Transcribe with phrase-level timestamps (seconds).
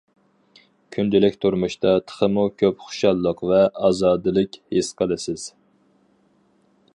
[0.95, 5.47] كۈندىلىك تۇرمۇشتا تېخىمۇ كۆپ خۇشاللىق ۋە ئازادىلىك ھېس قىلىسىز.